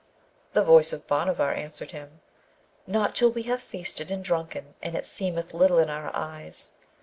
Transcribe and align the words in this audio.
The 0.53 0.63
voice 0.63 0.93
of 0.93 1.05
Bhanavar 1.05 1.53
answered 1.53 1.91
him, 1.91 2.21
'Not 2.87 3.13
till 3.13 3.29
we 3.31 3.43
have 3.43 3.61
feasted 3.61 4.09
and 4.09 4.23
drunken, 4.23 4.73
and 4.81 4.95
it 4.95 5.05
seemeth 5.05 5.53
little 5.53 5.77
in 5.77 5.91
our 5.91 6.09
eyes. 6.15 6.71